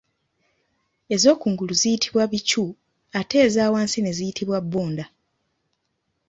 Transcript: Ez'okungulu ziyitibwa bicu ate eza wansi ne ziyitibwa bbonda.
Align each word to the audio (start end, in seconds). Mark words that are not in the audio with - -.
Ez'okungulu 1.13 1.73
ziyitibwa 1.81 2.23
bicu 2.31 2.63
ate 3.19 3.35
eza 3.45 3.63
wansi 3.73 3.99
ne 4.01 4.11
ziyitibwa 4.17 4.57
bbonda. 4.65 5.05